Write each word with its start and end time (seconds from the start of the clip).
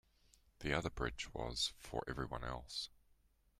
The 0.61 0.73
other 0.73 0.89
bridge 0.89 1.31
was 1.31 1.73
for 1.77 2.03
everyone 2.07 2.43
else. 2.43 2.89